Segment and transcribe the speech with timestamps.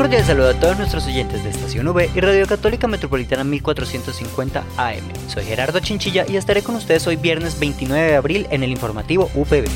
[0.00, 5.02] Cordial saludo a todos nuestros oyentes de Estación V y Radio Católica Metropolitana 1450 AM.
[5.28, 9.28] Soy Gerardo Chinchilla y estaré con ustedes hoy viernes 29 de abril en el informativo
[9.34, 9.68] UPB.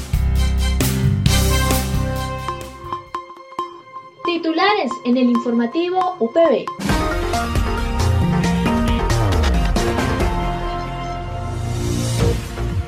[4.24, 6.64] Titulares en el informativo UPB.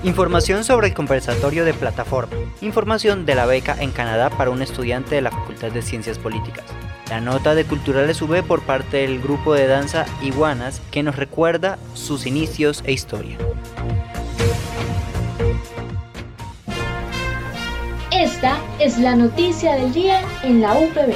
[0.04, 2.34] Información sobre el conversatorio de plataforma.
[2.62, 6.64] Información de la beca en Canadá para un estudiante de la Facultad de Ciencias Políticas.
[7.10, 11.79] La nota de Culturales V por parte del grupo de danza Iguanas que nos recuerda
[11.95, 13.38] sus inicios e historia.
[18.10, 21.15] Esta es la noticia del día en la UPB.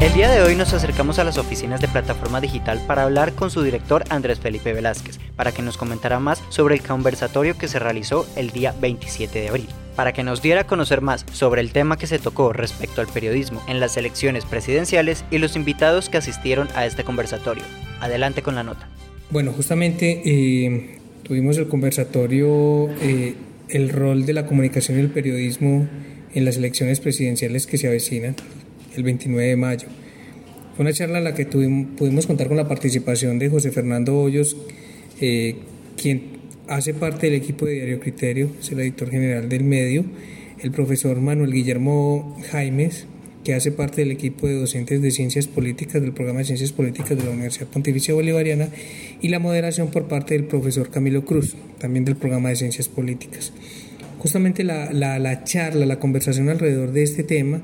[0.00, 3.50] El día de hoy nos acercamos a las oficinas de Plataforma Digital para hablar con
[3.50, 7.78] su director Andrés Felipe Velázquez, para que nos comentara más sobre el conversatorio que se
[7.78, 11.72] realizó el día 27 de abril para que nos diera a conocer más sobre el
[11.72, 16.18] tema que se tocó respecto al periodismo en las elecciones presidenciales y los invitados que
[16.18, 17.64] asistieron a este conversatorio.
[17.98, 18.88] Adelante con la nota.
[19.30, 23.34] Bueno, justamente eh, tuvimos el conversatorio eh,
[23.68, 25.88] El rol de la comunicación y el periodismo
[26.32, 28.36] en las elecciones presidenciales que se avecinan
[28.94, 29.88] el 29 de mayo.
[30.76, 34.16] Fue una charla en la que tuvimos, pudimos contar con la participación de José Fernando
[34.16, 34.56] Hoyos,
[35.20, 35.56] eh,
[36.00, 36.37] quien
[36.68, 40.04] hace parte del equipo de Diario Criterio, es el editor general del medio,
[40.60, 43.06] el profesor Manuel Guillermo Jaimes,
[43.44, 47.16] que hace parte del equipo de docentes de Ciencias Políticas del programa de Ciencias Políticas
[47.16, 48.68] de la Universidad Pontificia Bolivariana,
[49.22, 53.52] y la moderación por parte del profesor Camilo Cruz, también del programa de Ciencias Políticas.
[54.18, 57.62] Justamente la, la, charla, la conversación alrededor de este tema,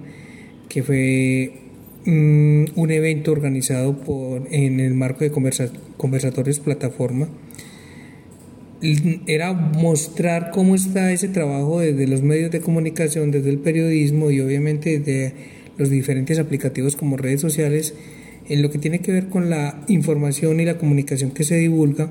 [0.69, 1.53] que fue
[2.07, 5.33] mm, un evento organizado por, en el marco de
[5.97, 7.29] conversatorios plataforma,
[9.27, 14.41] era mostrar cómo está ese trabajo desde los medios de comunicación, desde el periodismo y
[14.41, 15.33] obviamente de
[15.79, 17.95] los diferentes aplicativos como redes sociales,
[18.49, 22.11] en lo que tiene que ver con la información y la comunicación que se divulga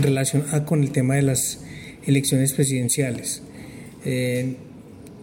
[0.00, 1.60] relacionada con el tema de las
[2.06, 3.42] elecciones presidenciales.
[4.04, 4.54] Eh,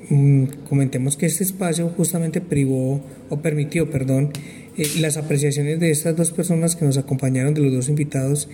[0.10, 4.32] mm, comentemos que este espacio justamente privó o permitió, perdón,
[4.78, 8.50] eh, las apreciaciones de estas dos personas que nos acompañaron, de los dos invitados,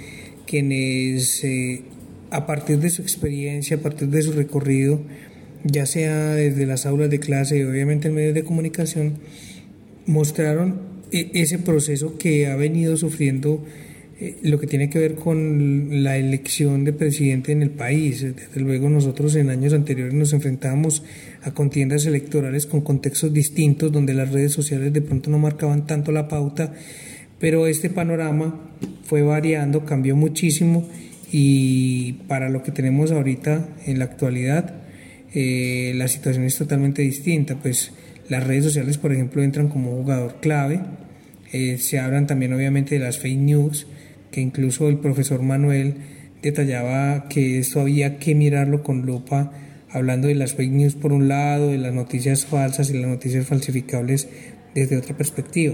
[0.49, 1.83] quienes eh,
[2.31, 4.99] a partir de su experiencia, a partir de su recorrido,
[5.63, 9.19] ya sea desde las aulas de clase y obviamente en medios de comunicación,
[10.07, 13.63] mostraron e-, ese proceso que ha venido sufriendo
[14.19, 18.23] eh, lo que tiene que ver con la elección de presidente en el país.
[18.23, 21.03] Desde luego nosotros en años anteriores nos enfrentábamos
[21.43, 26.11] a contiendas electorales con contextos distintos donde las redes sociales de pronto no marcaban tanto
[26.11, 26.73] la pauta
[27.39, 28.59] pero este panorama
[29.03, 30.87] fue variando, cambió muchísimo
[31.31, 34.75] y para lo que tenemos ahorita en la actualidad,
[35.33, 37.55] eh, la situación es totalmente distinta.
[37.55, 37.91] Pues
[38.29, 40.81] las redes sociales, por ejemplo, entran como jugador clave.
[41.51, 43.87] Eh, se hablan también obviamente de las fake news,
[44.31, 45.95] que incluso el profesor Manuel
[46.41, 49.51] detallaba que esto había que mirarlo con lupa,
[49.89, 53.45] hablando de las fake news por un lado, de las noticias falsas y las noticias
[53.45, 54.27] falsificables
[54.73, 55.73] desde otra perspectiva.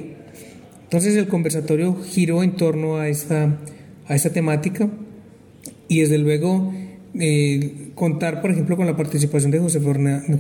[0.86, 3.60] Entonces el conversatorio giró en torno a esta,
[4.08, 4.88] a esta temática
[5.88, 6.72] y desde luego
[7.20, 9.80] eh, contar, por ejemplo, con la participación de José,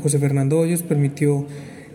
[0.01, 1.47] José Fernando Hoyos permitió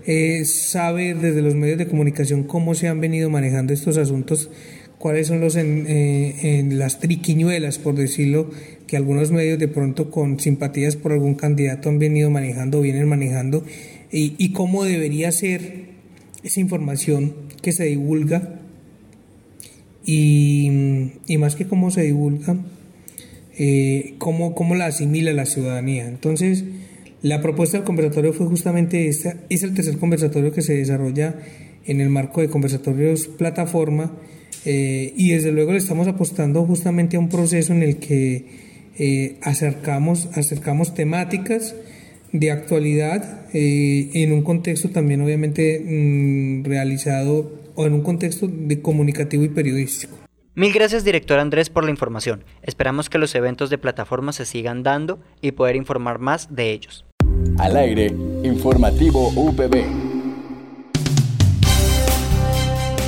[0.04, 4.50] eh, saber desde los medios de comunicación cómo se han venido manejando estos asuntos,
[4.98, 8.50] cuáles son los en, eh, en las triquiñuelas, por decirlo,
[8.88, 13.64] que algunos medios de pronto con simpatías por algún candidato han venido manejando, vienen manejando,
[14.10, 15.90] y, y cómo debería ser
[16.42, 18.60] esa información que se divulga
[20.04, 20.70] y,
[21.38, 22.56] más que cómo se divulga,
[23.58, 26.06] eh, cómo, cómo, la asimila la ciudadanía.
[26.08, 26.64] Entonces,
[27.22, 31.36] la propuesta del conversatorio fue justamente esta, es el tercer conversatorio que se desarrolla
[31.84, 34.12] en el marco de conversatorios plataforma
[34.64, 38.46] eh, y desde luego le estamos apostando justamente a un proceso en el que
[38.98, 41.74] eh, acercamos, acercamos temáticas,
[42.32, 48.80] de actualidad eh, en un contexto también obviamente mm, realizado o en un contexto de
[48.80, 50.16] comunicativo y periodístico.
[50.54, 52.44] Mil gracias director Andrés por la información.
[52.62, 57.04] Esperamos que los eventos de plataforma se sigan dando y poder informar más de ellos.
[57.58, 58.12] Al aire,
[58.42, 60.09] informativo UPB.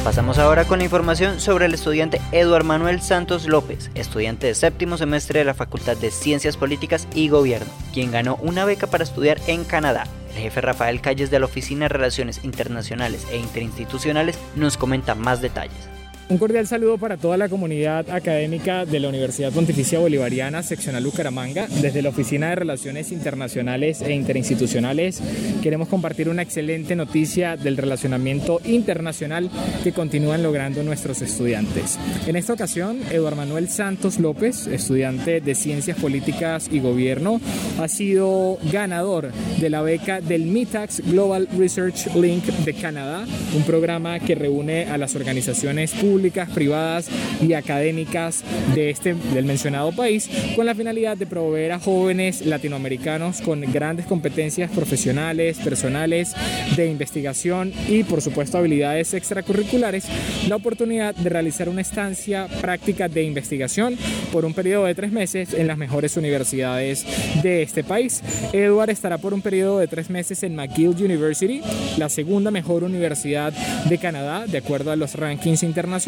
[0.05, 4.99] Pasamos ahora con la información sobre el estudiante Eduard Manuel Santos López, estudiante de séptimo
[4.99, 9.41] semestre de la Facultad de Ciencias Políticas y Gobierno, quien ganó una beca para estudiar
[9.47, 10.09] en Canadá.
[10.35, 15.41] El jefe Rafael Calles de la Oficina de Relaciones Internacionales e Interinstitucionales nos comenta más
[15.41, 15.89] detalles.
[16.33, 21.67] Un cordial saludo para toda la comunidad académica de la Universidad Pontificia Bolivariana, seccional Bucaramanga.
[21.83, 25.21] Desde la Oficina de Relaciones Internacionales e Interinstitucionales
[25.63, 29.51] queremos compartir una excelente noticia del relacionamiento internacional
[29.85, 31.99] que continúan logrando nuestros estudiantes.
[32.27, 37.43] En esta ocasión, Eduardo Manuel Santos López, estudiante de Ciencias Políticas y Gobierno,
[37.79, 44.19] ha sido ganador de la beca del MITAX Global Research Link de Canadá, un programa
[44.19, 47.09] que reúne a las organizaciones públicas privadas
[47.41, 53.41] y académicas de este, del mencionado país con la finalidad de proveer a jóvenes latinoamericanos
[53.41, 56.35] con grandes competencias profesionales, personales,
[56.77, 60.07] de investigación y por supuesto habilidades extracurriculares
[60.49, 63.97] la oportunidad de realizar una estancia práctica de investigación
[64.31, 67.05] por un periodo de tres meses en las mejores universidades
[67.43, 68.23] de este país.
[68.53, 71.61] Edward estará por un periodo de tres meses en McGill University,
[71.97, 76.02] la segunda mejor universidad de Canadá, de acuerdo a los rankings internacionales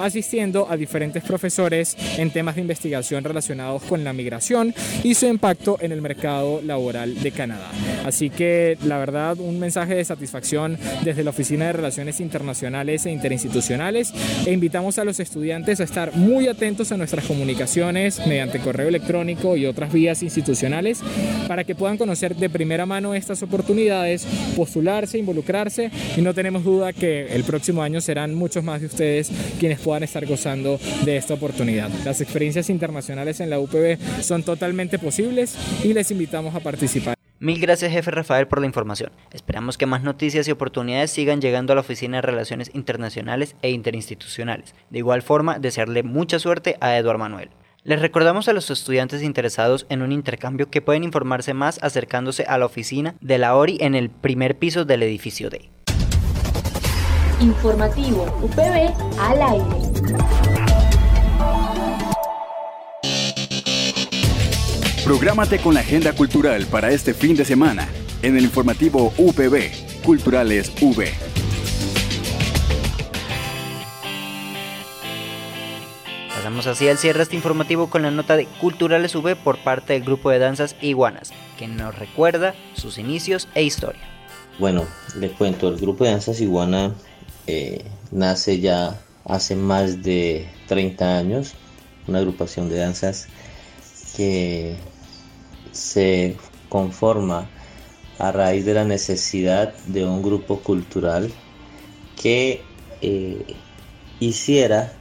[0.00, 5.78] asistiendo a diferentes profesores en temas de investigación relacionados con la migración y su impacto
[5.80, 7.70] en el mercado laboral de Canadá.
[8.04, 13.10] Así que la verdad un mensaje de satisfacción desde la Oficina de Relaciones Internacionales e
[13.10, 14.12] Interinstitucionales
[14.46, 19.56] e invitamos a los estudiantes a estar muy atentos a nuestras comunicaciones mediante correo electrónico
[19.56, 21.00] y otras vías institucionales
[21.48, 24.26] para que puedan conocer de primera mano estas oportunidades,
[24.56, 29.15] postularse, involucrarse y no tenemos duda que el próximo año serán muchos más de ustedes
[29.58, 31.90] quienes puedan estar gozando de esta oportunidad.
[32.04, 37.16] Las experiencias internacionales en la UPB son totalmente posibles y les invitamos a participar.
[37.38, 39.12] Mil gracias jefe Rafael por la información.
[39.30, 43.70] Esperamos que más noticias y oportunidades sigan llegando a la Oficina de Relaciones Internacionales e
[43.70, 44.74] Interinstitucionales.
[44.88, 47.50] De igual forma, desearle mucha suerte a Eduardo Manuel.
[47.84, 52.56] Les recordamos a los estudiantes interesados en un intercambio que pueden informarse más acercándose a
[52.56, 55.70] la oficina de la ORI en el primer piso del edificio D.
[57.40, 59.64] Informativo UPB al aire.
[65.04, 67.88] Prográmate con la agenda cultural para este fin de semana
[68.22, 71.12] en el informativo UPB, Culturales V.
[76.30, 80.04] Pasamos así al cierre este informativo con la nota de Culturales V por parte del
[80.04, 84.00] grupo de danzas Iguanas, que nos recuerda sus inicios e historia.
[84.58, 84.84] Bueno,
[85.20, 86.94] les cuento, el grupo de danzas Iguana
[87.46, 91.54] eh, nace ya hace más de 30 años,
[92.08, 93.28] una agrupación de danzas
[94.16, 94.76] que
[95.72, 96.36] se
[96.68, 97.48] conforma
[98.18, 101.30] a raíz de la necesidad de un grupo cultural
[102.20, 102.62] que
[103.02, 103.56] eh,
[104.18, 104.92] hiciera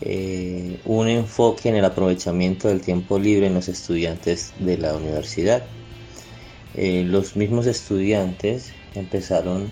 [0.00, 5.64] eh, un enfoque en el aprovechamiento del tiempo libre en los estudiantes de la universidad.
[6.74, 9.70] los mismos estudiantes empezaron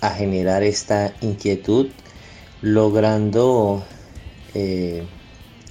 [0.00, 1.88] a generar esta inquietud,
[2.60, 3.84] logrando
[4.54, 5.04] eh,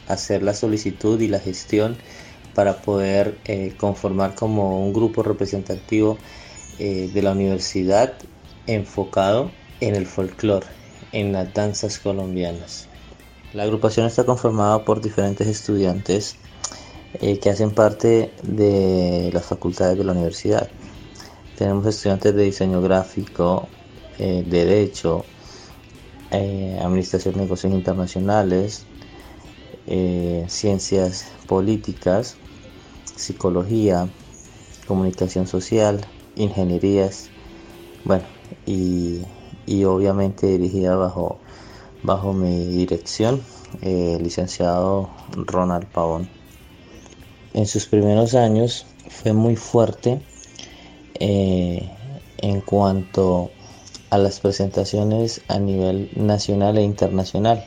[0.07, 1.97] hacer la solicitud y la gestión
[2.53, 6.17] para poder eh, conformar como un grupo representativo
[6.79, 8.13] eh, de la universidad
[8.67, 10.67] enfocado en el folclore,
[11.11, 12.87] en las danzas colombianas.
[13.53, 16.35] La agrupación está conformada por diferentes estudiantes
[17.41, 20.69] que hacen parte de las facultades de la universidad.
[21.57, 23.67] Tenemos estudiantes de diseño gráfico,
[24.19, 25.25] eh, Derecho,
[26.29, 28.85] eh, Administración de Negocios Internacionales,
[29.87, 32.37] eh, Ciencias Políticas,
[33.15, 34.07] Psicología,
[34.87, 37.31] Comunicación Social, Ingenierías,
[38.05, 38.25] bueno,
[38.67, 39.23] y,
[39.83, 41.39] obviamente dirigida bajo,
[42.03, 43.41] bajo mi dirección,
[43.81, 46.29] licenciado Ronald Pavón.
[47.55, 50.21] En sus primeros años fue muy fuerte
[51.19, 53.51] en cuanto
[54.09, 57.65] a las presentaciones a nivel nacional e internacional.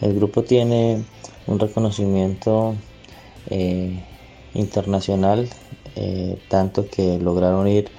[0.00, 1.04] El grupo tiene
[1.46, 2.74] un reconocimiento
[3.50, 4.04] eh,
[4.54, 5.48] internacional,
[5.96, 7.90] eh, tanto que lograron ir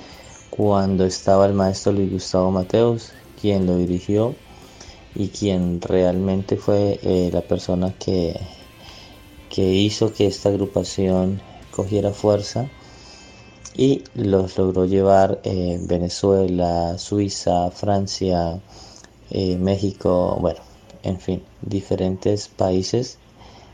[0.49, 3.11] cuando estaba el maestro Luis Gustavo Mateus,
[3.41, 4.35] quien lo dirigió
[5.15, 8.39] y quien realmente fue eh, la persona que,
[9.49, 12.69] que hizo que esta agrupación cogiera fuerza
[13.75, 18.59] y los logró llevar en Venezuela, Suiza, Francia,
[19.29, 20.59] eh, México, bueno,
[21.03, 23.17] en fin, diferentes países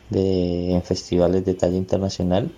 [0.10, 2.52] de, en festivales de talla internacional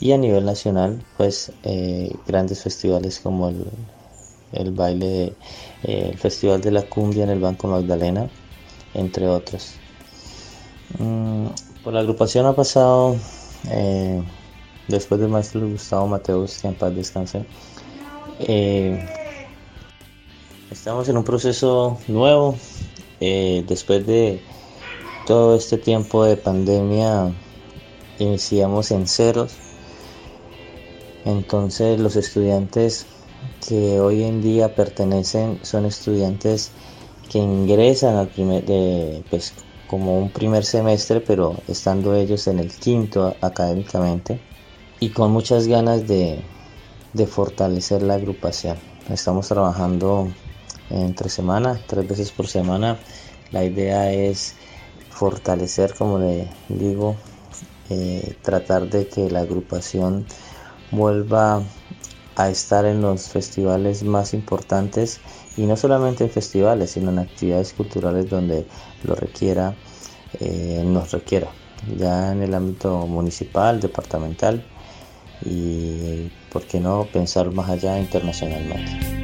[0.00, 3.64] y a nivel nacional pues eh, grandes festivales como el,
[4.52, 5.32] el baile,
[5.84, 8.28] eh, el Festival de la Cumbia en el Banco Magdalena,
[8.94, 9.74] entre otros.
[10.98, 11.46] Mm,
[11.82, 13.16] por la agrupación ha pasado,
[13.70, 14.22] eh,
[14.88, 17.44] después del maestro Gustavo Mateus, que en paz descanse,
[18.40, 19.06] eh,
[20.70, 22.56] estamos en un proceso nuevo,
[23.20, 24.40] después de
[25.26, 27.32] todo este tiempo de pandemia,
[28.18, 29.54] iniciamos en ceros,
[31.24, 33.06] entonces los estudiantes
[33.66, 36.70] que hoy en día pertenecen son estudiantes
[37.30, 38.64] que ingresan al primer,
[39.30, 39.54] pues
[39.86, 44.38] como un primer semestre, pero estando ellos en el quinto académicamente
[45.04, 46.40] y con muchas ganas de,
[47.12, 48.78] de fortalecer la agrupación.
[49.10, 50.28] Estamos trabajando
[50.88, 52.98] entre semana, tres veces por semana.
[53.52, 54.54] La idea es
[55.10, 57.16] fortalecer, como le digo,
[57.90, 60.24] eh, tratar de que la agrupación
[60.90, 61.62] vuelva
[62.36, 65.20] a estar en los festivales más importantes
[65.58, 68.66] y no solamente en festivales, sino en actividades culturales donde
[69.02, 69.74] lo requiera,
[70.40, 71.48] eh, nos requiera,
[71.94, 74.64] ya en el ámbito municipal, departamental
[75.44, 79.23] y, ¿por qué no, pensar más allá internacionalmente?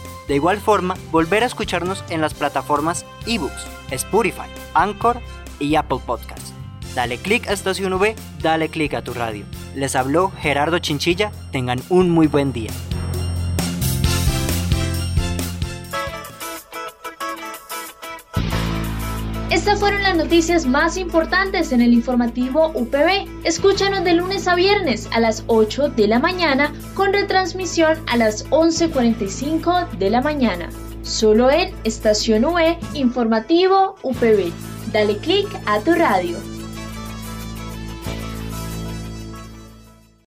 [0.31, 5.19] De igual forma, volver a escucharnos en las plataformas eBooks, Spotify, Anchor
[5.59, 6.53] y Apple Podcasts.
[6.95, 9.43] Dale click a Estación V, dale click a tu radio.
[9.75, 12.71] Les habló Gerardo Chinchilla, tengan un muy buen día.
[19.51, 23.27] Estas fueron las noticias más importantes en el informativo UPB.
[23.43, 26.71] Escúchanos de lunes a viernes a las 8 de la mañana
[27.01, 30.69] con retransmisión a las 11.45 de la mañana.
[31.01, 34.51] Solo en Estación UE Informativo UPB.
[34.91, 36.50] Dale click a tu radio.